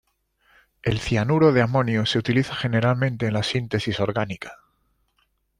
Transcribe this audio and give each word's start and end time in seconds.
El 0.81 0.99
cianuro 0.99 1.51
de 1.51 1.61
amonio 1.61 2.07
se 2.07 2.17
utiliza 2.17 2.55
generalmente 2.55 3.27
en 3.27 3.33
la 3.35 3.43
síntesis 3.43 3.99
orgánica. 3.99 4.57